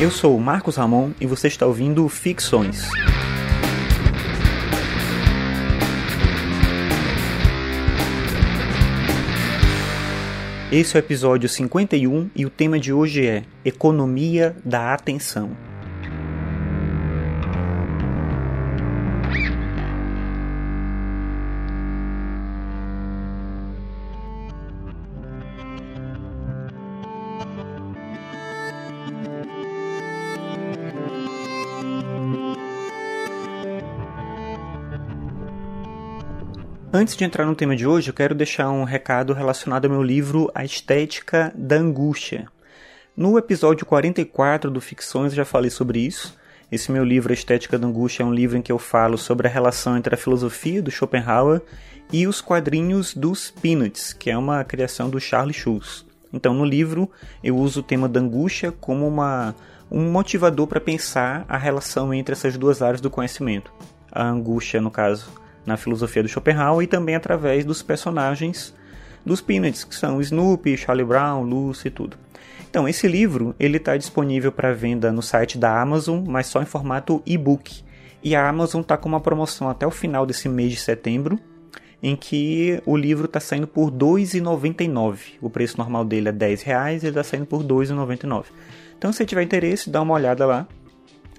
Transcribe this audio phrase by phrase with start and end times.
[0.00, 2.86] Eu sou o Marcos Ramon e você está ouvindo Ficções.
[10.70, 15.50] Esse é o episódio 51 e o tema de hoje é Economia da Atenção.
[36.90, 40.02] Antes de entrar no tema de hoje, eu quero deixar um recado relacionado ao meu
[40.02, 42.48] livro A Estética da Angústia.
[43.14, 46.34] No episódio 44 do Ficções eu já falei sobre isso.
[46.72, 49.46] Esse meu livro, A Estética da Angústia, é um livro em que eu falo sobre
[49.46, 51.60] a relação entre a filosofia do Schopenhauer
[52.10, 56.06] e os quadrinhos dos Peanuts, que é uma criação do Charlie Schulz.
[56.32, 57.10] Então, no livro,
[57.44, 59.54] eu uso o tema da angústia como uma,
[59.90, 63.70] um motivador para pensar a relação entre essas duas áreas do conhecimento.
[64.10, 65.30] A angústia, no caso,
[65.68, 68.74] na filosofia do Schopenhauer e também através dos personagens
[69.24, 72.16] dos Peanuts, que são Snoopy, Charlie Brown, Lucy e tudo.
[72.68, 76.66] Então, esse livro ele está disponível para venda no site da Amazon, mas só em
[76.66, 77.82] formato e-book.
[78.22, 81.38] E a Amazon está com uma promoção até o final desse mês de setembro,
[82.02, 85.18] em que o livro está saindo por R$ 2,99.
[85.40, 88.44] O preço normal dele é R$ 10,00 e ele está saindo por R$ 2,99.
[88.96, 90.66] Então, se tiver interesse, dá uma olhada lá.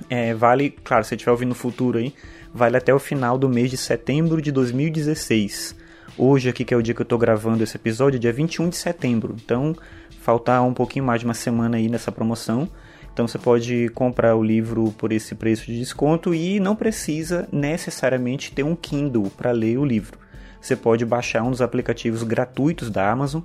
[0.10, 2.14] É, vale, claro, se estiver ouvindo no futuro aí,
[2.54, 5.76] vale até o final do mês de setembro de 2016.
[6.18, 8.70] Hoje aqui, que é o dia que eu estou gravando esse episódio, é dia 21
[8.70, 9.36] de setembro.
[9.44, 9.76] Então,
[10.22, 12.70] faltar um pouquinho mais de uma semana aí nessa promoção.
[13.12, 18.52] Então você pode comprar o livro por esse preço de desconto e não precisa necessariamente
[18.52, 20.18] ter um Kindle para ler o livro.
[20.62, 23.42] Você pode baixar um dos aplicativos gratuitos da Amazon,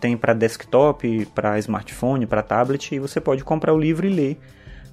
[0.00, 4.40] tem para desktop, para smartphone, para tablet, e você pode comprar o livro e ler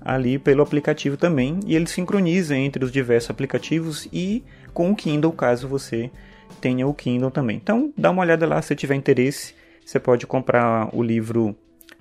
[0.06, 5.32] ali pelo aplicativo também, e ele sincroniza entre os diversos aplicativos e com o Kindle,
[5.32, 6.12] caso você
[6.62, 7.58] tenha o Kindle também.
[7.58, 9.56] Então, dá uma olhada lá se tiver interesse.
[9.84, 11.56] Você pode comprar o livro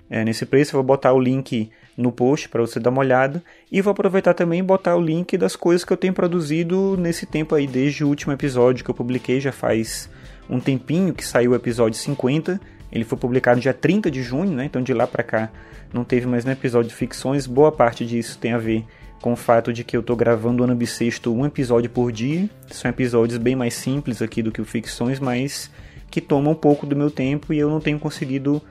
[0.09, 0.75] é, nesse preço.
[0.75, 3.43] Eu vou botar o link no post para você dar uma olhada.
[3.71, 7.25] E vou aproveitar também e botar o link das coisas que eu tenho produzido nesse
[7.25, 10.09] tempo aí, desde o último episódio que eu publiquei, já faz
[10.49, 12.59] um tempinho que saiu o episódio 50.
[12.91, 14.65] Ele foi publicado dia 30 de junho, né?
[14.65, 15.49] Então de lá para cá
[15.93, 17.47] não teve mais um episódio de ficções.
[17.47, 18.85] Boa parte disso tem a ver
[19.21, 22.49] com o fato de que eu estou gravando ano bissexto um episódio por dia.
[22.69, 25.71] São episódios bem mais simples aqui do que o ficções, mas
[26.11, 28.61] que tomam um pouco do meu tempo e eu não tenho conseguido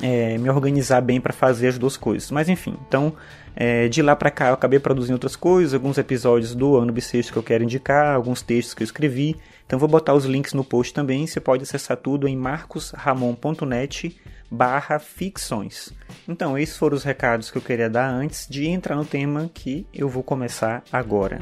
[0.00, 2.30] é, me organizar bem para fazer as duas coisas.
[2.30, 3.14] Mas enfim, então
[3.54, 7.32] é, de lá para cá eu acabei produzindo outras coisas, alguns episódios do ano bissexto
[7.32, 9.36] que eu quero indicar, alguns textos que eu escrevi.
[9.72, 11.26] Então vou botar os links no post também.
[11.26, 15.94] Você pode acessar tudo em marcosramon.net barra ficções.
[16.28, 19.86] Então, esses foram os recados que eu queria dar antes de entrar no tema que
[19.94, 21.40] eu vou começar agora.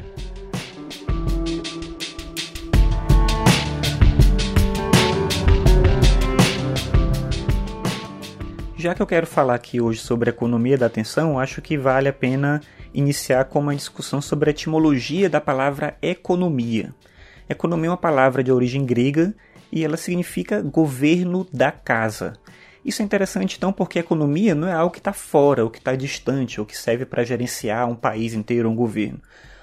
[8.77, 12.07] Já que eu quero falar aqui hoje sobre a economia da atenção, acho que vale
[12.07, 12.61] a pena
[12.93, 16.95] iniciar com uma discussão sobre a etimologia da palavra economia.
[17.51, 19.33] Economia é uma palavra de origem grega
[19.71, 22.33] e ela significa governo da casa.
[22.83, 25.93] Isso é interessante então porque economia não é algo que está fora, ou que está
[25.95, 29.19] distante, ou que serve para gerenciar um país inteiro um governo.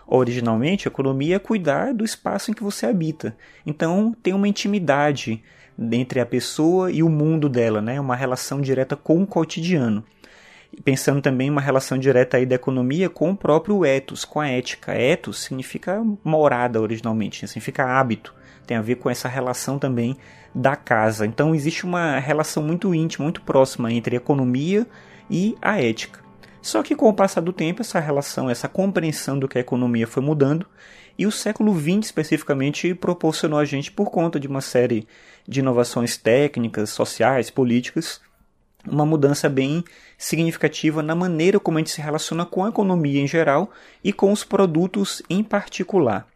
[0.06, 3.37] Originalmente, economia é cuidar do espaço em que você habita.
[3.66, 5.43] Então, tem uma intimidade
[5.78, 7.98] entre a pessoa e o mundo dela, né?
[8.00, 10.04] uma relação direta com o cotidiano.
[10.84, 14.95] Pensando também uma relação direta aí da economia com o próprio ethos, com a ética.
[14.95, 18.34] Ethos significa morada originalmente, significa hábito.
[18.67, 20.17] Tem a ver com essa relação também
[20.55, 21.27] da casa.
[21.27, 24.87] Então existe uma relação muito íntima, muito próxima entre a economia
[25.31, 26.21] e a ética.
[26.61, 30.07] Só que com o passar do tempo, essa relação, essa compreensão do que a economia
[30.07, 30.67] foi mudando,
[31.19, 35.07] e o século XX especificamente proporcionou a gente, por conta de uma série
[35.47, 38.21] de inovações técnicas, sociais, políticas,
[38.91, 39.84] uma mudança bem
[40.16, 43.71] significativa na maneira como a gente se relaciona com a economia em geral
[44.03, 46.27] e com os produtos em particular.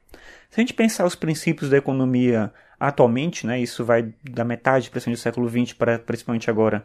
[0.50, 5.16] Se a gente pensar os princípios da economia atualmente, né, isso vai da metade do
[5.16, 6.84] século XX para principalmente agora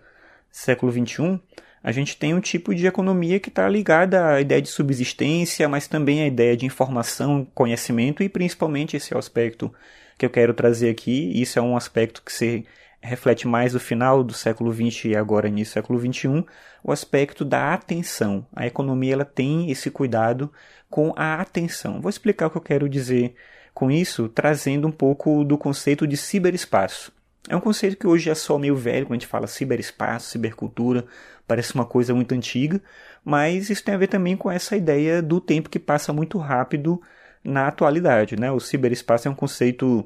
[0.51, 1.39] século XXI,
[1.83, 5.87] a gente tem um tipo de economia que está ligada à ideia de subsistência, mas
[5.87, 9.73] também à ideia de informação, conhecimento e principalmente esse aspecto
[10.17, 11.31] que eu quero trazer aqui.
[11.39, 12.65] Isso é um aspecto que se
[13.07, 16.45] reflete mais no final do século XX e agora início do século XXI,
[16.83, 18.45] o aspecto da atenção.
[18.55, 20.51] A economia ela tem esse cuidado
[20.89, 22.01] com a atenção.
[22.01, 23.35] Vou explicar o que eu quero dizer
[23.73, 27.11] com isso, trazendo um pouco do conceito de ciberespaço.
[27.49, 31.05] É um conceito que hoje é só meio velho, quando a gente fala ciberespaço, cibercultura,
[31.47, 32.81] parece uma coisa muito antiga,
[33.23, 37.01] mas isso tem a ver também com essa ideia do tempo que passa muito rápido
[37.43, 38.35] na atualidade.
[38.35, 38.51] Né?
[38.51, 40.05] O ciberespaço é um conceito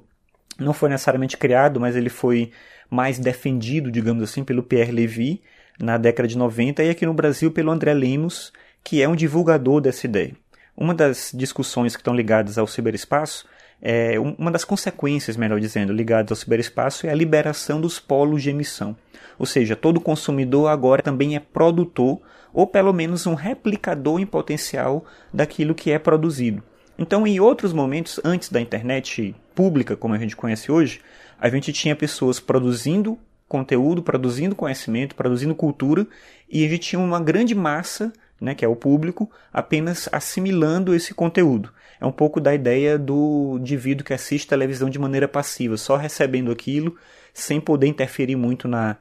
[0.61, 2.51] não foi necessariamente criado, mas ele foi
[2.89, 5.41] mais defendido, digamos assim, pelo Pierre Levy
[5.79, 8.51] na década de 90 e aqui no Brasil pelo André Lemos,
[8.83, 10.35] que é um divulgador dessa ideia.
[10.75, 13.45] Uma das discussões que estão ligadas ao ciberespaço
[13.81, 18.51] é, uma das consequências, melhor dizendo, ligadas ao ciberespaço é a liberação dos polos de
[18.51, 18.95] emissão.
[19.39, 22.21] Ou seja, todo consumidor agora também é produtor
[22.53, 25.03] ou pelo menos um replicador em potencial
[25.33, 26.61] daquilo que é produzido.
[27.01, 31.01] Então, em outros momentos, antes da internet pública, como a gente conhece hoje,
[31.39, 33.17] a gente tinha pessoas produzindo
[33.47, 36.05] conteúdo, produzindo conhecimento, produzindo cultura,
[36.47, 41.11] e a gente tinha uma grande massa, né, que é o público, apenas assimilando esse
[41.11, 41.73] conteúdo.
[41.99, 46.51] É um pouco da ideia do indivíduo que assiste televisão de maneira passiva, só recebendo
[46.51, 46.95] aquilo,
[47.33, 48.95] sem poder interferir muito na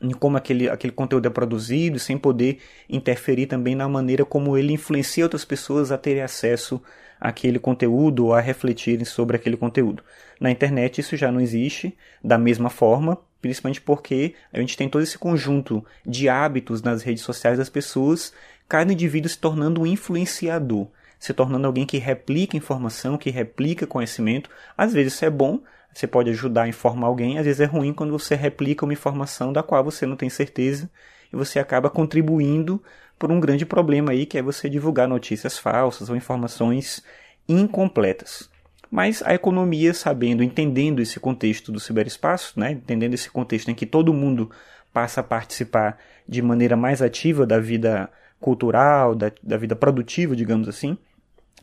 [0.00, 2.58] em como aquele, aquele conteúdo é produzido, sem poder
[2.88, 6.80] interferir também na maneira como ele influencia outras pessoas a terem acesso
[7.22, 10.02] àquele conteúdo ou a refletirem sobre aquele conteúdo.
[10.40, 15.02] Na internet isso já não existe da mesma forma, principalmente porque a gente tem todo
[15.02, 18.34] esse conjunto de hábitos nas redes sociais das pessoas,
[18.68, 24.50] cada indivíduo se tornando um influenciador, se tornando alguém que replica informação, que replica conhecimento.
[24.76, 25.60] Às vezes isso é bom,
[25.94, 29.52] você pode ajudar a informar alguém, às vezes é ruim quando você replica uma informação
[29.52, 30.90] da qual você não tem certeza
[31.32, 32.82] e você acaba contribuindo
[33.18, 37.02] por um grande problema aí que é você divulgar notícias falsas ou informações
[37.48, 38.50] incompletas.
[38.90, 43.86] Mas a economia, sabendo, entendendo esse contexto do ciberespaço, né, entendendo esse contexto em que
[43.86, 44.50] todo mundo
[44.92, 45.98] passa a participar
[46.28, 50.98] de maneira mais ativa da vida cultural, da, da vida produtiva, digamos assim,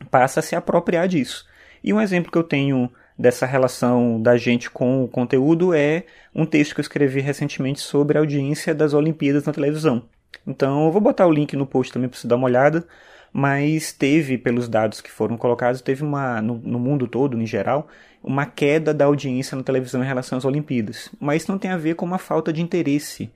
[0.10, 1.46] passa a se apropriar disso.
[1.84, 6.46] E um exemplo que eu tenho dessa relação da gente com o conteúdo é um
[6.46, 10.04] texto que eu escrevi recentemente sobre a audiência das Olimpíadas na televisão.
[10.48, 12.88] Então eu vou botar o link no post também para você dar uma olhada
[13.32, 17.88] mas teve, pelos dados que foram colocados, teve uma, no, no, mundo todo, em geral,
[18.24, 21.10] uma queda da audiência na televisão em relação às Olimpíadas.
[21.20, 23.32] Mas isso não tem a ver com uma falta de interesse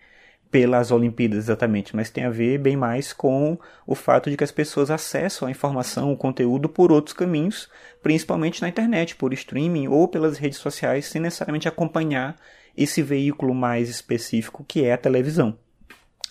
[0.53, 3.57] pelas Olimpíadas exatamente, mas tem a ver bem mais com
[3.87, 7.67] o fato de que as pessoas acessam a informação, o conteúdo por outros caminhos,
[8.03, 12.35] principalmente na internet, por streaming ou pelas redes sociais, sem necessariamente acompanhar
[12.77, 15.57] esse veículo mais específico que é a televisão.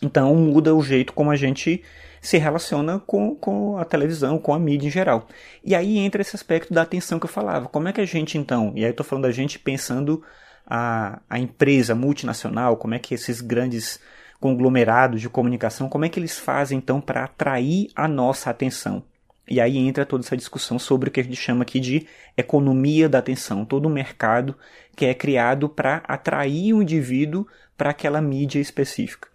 [0.01, 1.83] Então muda o jeito como a gente
[2.21, 5.27] se relaciona com, com a televisão, com a mídia em geral.
[5.65, 7.67] E aí entra esse aspecto da atenção que eu falava.
[7.69, 10.23] Como é que a gente então, e aí eu estou falando da gente pensando
[10.67, 14.01] a, a empresa multinacional, como é que esses grandes
[14.41, 19.05] conglomerados de comunicação, como é que eles fazem então para atrair a nossa atenção?
[19.49, 22.07] E aí entra toda essa discussão sobre o que a gente chama aqui de
[22.37, 24.57] economia da atenção, todo um mercado
[24.97, 29.29] que é criado para atrair o indivíduo para aquela mídia específica.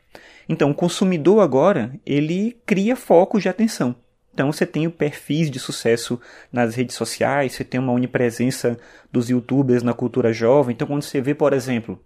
[0.50, 3.96] Então, o consumidor agora, ele cria focos de atenção.
[4.38, 6.22] Então, você tem o perfis de sucesso
[6.54, 8.78] nas redes sociais, você tem uma onipresença
[9.12, 10.76] dos youtubers na cultura jovem.
[10.76, 12.00] Então, quando você vê, por exemplo,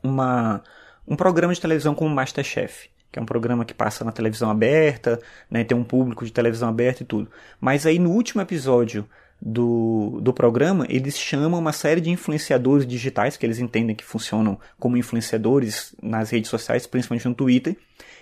[0.00, 0.62] uma,
[1.08, 5.20] um programa de televisão como Masterchef, que é um programa que passa na televisão aberta,
[5.50, 7.28] né, tem um público de televisão aberta e tudo.
[7.60, 9.04] Mas aí no último episódio
[9.42, 14.56] do, do programa, eles chamam uma série de influenciadores digitais, que eles entendem que funcionam
[14.78, 17.76] como influenciadores nas redes sociais, principalmente no Twitter,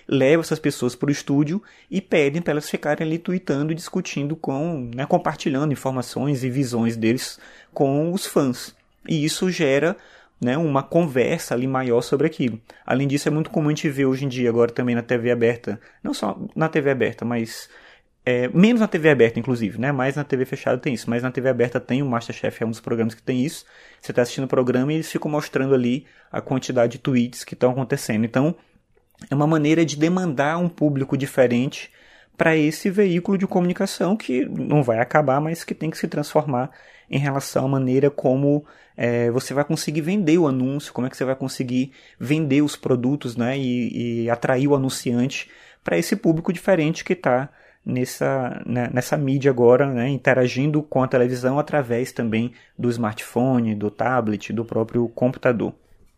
[0.07, 4.35] levam essas pessoas para o estúdio e pedem para elas ficarem ali tweetando e discutindo
[4.35, 7.39] com, né, compartilhando informações e visões deles
[7.73, 8.75] com os fãs.
[9.07, 9.95] E isso gera
[10.39, 12.59] né, uma conversa ali maior sobre aquilo.
[12.85, 15.31] Além disso, é muito comum a gente ver hoje em dia, agora também na TV
[15.31, 17.69] aberta, não só na TV aberta, mas
[18.25, 19.91] é, menos na TV aberta, inclusive, né?
[19.91, 21.07] Mais na TV fechada tem isso.
[21.09, 23.65] Mas na TV aberta tem o Masterchef, é um dos programas que tem isso.
[24.01, 27.53] Você está assistindo o programa e eles ficam mostrando ali a quantidade de tweets que
[27.53, 28.25] estão acontecendo.
[28.25, 28.55] Então,
[29.29, 31.91] é uma maneira de demandar um público diferente
[32.37, 36.71] para esse veículo de comunicação que não vai acabar, mas que tem que se transformar
[37.09, 38.65] em relação à maneira como
[38.97, 42.75] é, você vai conseguir vender o anúncio, como é que você vai conseguir vender os
[42.75, 45.49] produtos né, e, e atrair o anunciante
[45.83, 47.49] para esse público diferente que está
[47.85, 53.91] nessa, né, nessa mídia agora, né, interagindo com a televisão através também do smartphone, do
[53.91, 55.73] tablet, do próprio computador.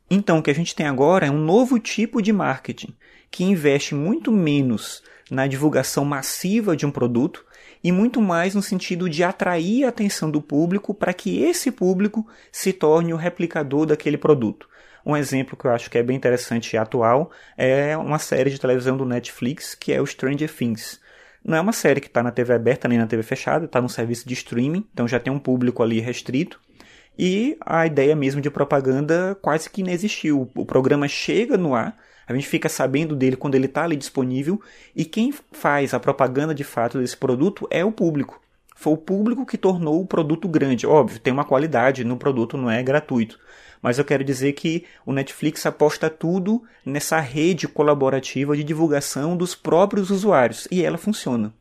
[0.09, 2.95] Então, o que a gente tem agora é um novo tipo de marketing
[3.29, 7.45] que investe muito menos na divulgação massiva de um produto
[7.83, 12.25] e muito mais no sentido de atrair a atenção do público para que esse público
[12.51, 14.67] se torne o replicador daquele produto.
[15.05, 18.59] Um exemplo que eu acho que é bem interessante e atual é uma série de
[18.59, 20.99] televisão do Netflix que é o Stranger Things.
[21.43, 23.87] Não é uma série que está na TV aberta nem na TV fechada, está num
[23.87, 26.59] serviço de streaming, então já tem um público ali restrito.
[27.17, 30.49] E a ideia mesmo de propaganda quase que inexistiu.
[30.55, 31.97] O programa chega no ar,
[32.27, 34.61] a gente fica sabendo dele quando ele está ali disponível,
[34.95, 38.41] e quem faz a propaganda de fato desse produto é o público.
[38.75, 40.85] Foi o público que tornou o produto grande.
[40.85, 43.39] Óbvio, tem uma qualidade no produto, não é gratuito.
[43.81, 49.55] Mas eu quero dizer que o Netflix aposta tudo nessa rede colaborativa de divulgação dos
[49.55, 51.53] próprios usuários e ela funciona.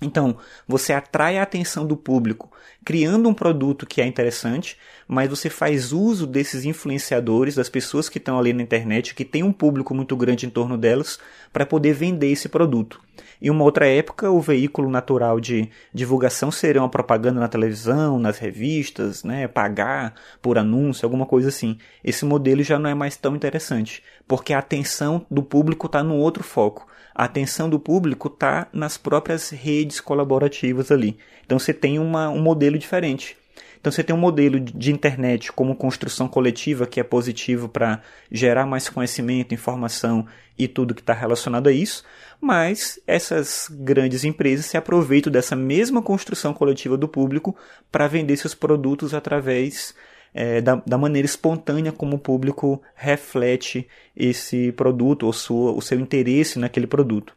[0.00, 0.36] Então,
[0.66, 2.50] você atrai a atenção do público
[2.88, 8.16] criando um produto que é interessante, mas você faz uso desses influenciadores, das pessoas que
[8.16, 11.18] estão ali na internet, que tem um público muito grande em torno delas,
[11.52, 12.98] para poder vender esse produto.
[13.42, 18.38] Em uma outra época, o veículo natural de divulgação seria uma propaganda na televisão, nas
[18.38, 21.76] revistas, né, pagar por anúncio, alguma coisa assim.
[22.02, 26.16] Esse modelo já não é mais tão interessante, porque a atenção do público está no
[26.16, 26.87] outro foco
[27.18, 31.18] a atenção do público está nas próprias redes colaborativas ali.
[31.44, 33.36] Então você tem uma, um modelo diferente.
[33.80, 38.66] Então você tem um modelo de internet como construção coletiva que é positivo para gerar
[38.66, 42.04] mais conhecimento, informação e tudo que está relacionado a isso,
[42.40, 47.56] mas essas grandes empresas se aproveitam dessa mesma construção coletiva do público
[47.90, 49.92] para vender seus produtos através
[50.34, 55.98] é, da, da, maneira espontânea como o público reflete esse produto ou sua, o seu
[55.98, 57.34] interesse naquele produto.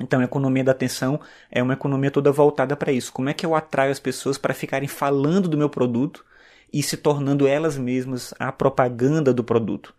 [0.00, 1.20] Então, a economia da atenção
[1.50, 3.12] é uma economia toda voltada para isso.
[3.12, 6.24] Como é que eu atraio as pessoas para ficarem falando do meu produto
[6.72, 9.92] e se tornando elas mesmas a propaganda do produto?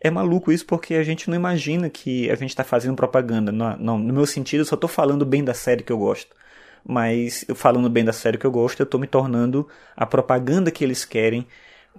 [0.00, 3.52] É maluco isso porque a gente não imagina que a gente está fazendo propaganda.
[3.52, 6.34] Não, não, no meu sentido, eu só estou falando bem da série que eu gosto.
[6.84, 10.84] Mas falando bem da série que eu gosto, eu estou me tornando a propaganda que
[10.84, 11.46] eles querem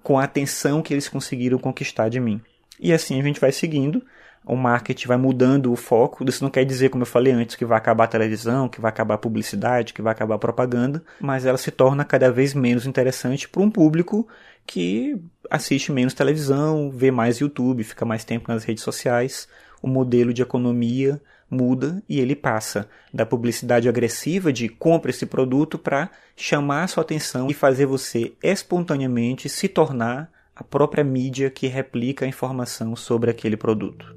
[0.05, 2.39] com a atenção que eles conseguiram conquistar de mim.
[2.79, 4.03] E assim a gente vai seguindo,
[4.45, 6.23] o marketing vai mudando o foco.
[6.29, 8.89] Isso não quer dizer, como eu falei antes, que vai acabar a televisão, que vai
[8.89, 12.85] acabar a publicidade, que vai acabar a propaganda, mas ela se torna cada vez menos
[12.85, 14.27] interessante para um público
[14.67, 15.19] que
[15.49, 19.47] assiste menos televisão, vê mais YouTube, fica mais tempo nas redes sociais.
[19.81, 21.19] O modelo de economia
[21.55, 27.01] muda e ele passa da publicidade agressiva de compra esse produto para chamar a sua
[27.01, 33.29] atenção e fazer você espontaneamente se tornar a própria mídia que replica a informação sobre
[33.29, 34.15] aquele produto.